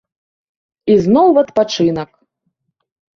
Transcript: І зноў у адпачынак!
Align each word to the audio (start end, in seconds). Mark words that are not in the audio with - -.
І 0.93 0.95
зноў 1.07 1.27
у 1.33 1.37
адпачынак! 1.41 2.09